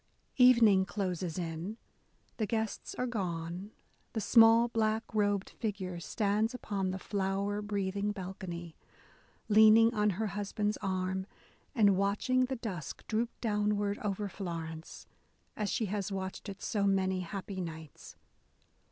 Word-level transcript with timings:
* 0.25 0.37
Evening 0.49 0.83
closes 0.83 1.37
in; 1.37 1.77
the 2.37 2.47
guests 2.47 2.95
are 2.95 3.05
gone; 3.05 3.69
the 4.13 4.19
small 4.19 4.67
black 4.67 5.03
robed 5.13 5.51
figure 5.51 5.99
stands 5.99 6.55
upon 6.55 6.89
the 6.89 6.97
flower 6.97 7.61
breathing 7.61 8.11
balcony, 8.11 8.75
leaning 9.47 9.93
on 9.93 10.09
her 10.17 10.25
husband's 10.33 10.77
arm, 10.77 11.27
and 11.75 11.95
watching 11.97 12.45
the 12.45 12.55
dusk 12.55 13.05
droop 13.05 13.29
downward 13.41 13.99
over 13.99 14.27
Florence, 14.27 15.05
as 15.55 15.69
she 15.69 15.85
has 15.85 16.11
watched 16.11 16.49
it 16.49 16.63
so 16.63 16.85
many 16.87 17.19
happy 17.19 17.61
nights. 17.61 18.15